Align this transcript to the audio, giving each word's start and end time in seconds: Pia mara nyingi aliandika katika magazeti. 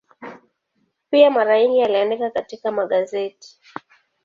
Pia 1.09 1.31
mara 1.31 1.59
nyingi 1.61 1.81
aliandika 1.83 2.29
katika 2.29 2.71
magazeti. 2.71 3.59